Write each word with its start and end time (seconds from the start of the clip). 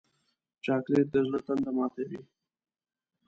چاکلېټ 0.63 1.07
د 1.13 1.15
زړه 1.27 1.39
تنده 1.45 1.71
ماتوي. 1.77 2.19